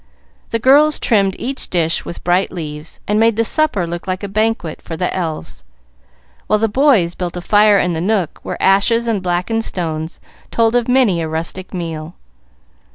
The 0.49 0.57
girls 0.57 0.97
trimmed 0.99 1.35
each 1.37 1.69
dish 1.69 2.05
with 2.05 2.23
bright 2.23 2.51
leaves, 2.51 2.99
and 3.07 3.19
made 3.19 3.35
the 3.35 3.45
supper 3.45 3.85
look 3.85 4.07
like 4.07 4.23
a 4.23 4.27
banquet 4.27 4.81
for 4.81 4.97
the 4.97 5.15
elves, 5.15 5.63
while 6.47 6.57
the 6.57 6.67
boys 6.67 7.13
built 7.13 7.37
a 7.37 7.39
fire 7.41 7.77
in 7.77 7.93
the 7.93 8.01
nook 8.01 8.39
where 8.41 8.57
ashes 8.59 9.07
and 9.07 9.21
blackened 9.21 9.63
stones 9.63 10.19
told 10.49 10.75
of 10.75 10.87
many 10.87 11.21
a 11.21 11.27
rustic 11.27 11.71
meal. 11.71 12.15